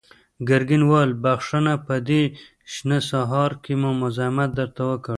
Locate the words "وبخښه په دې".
1.15-2.21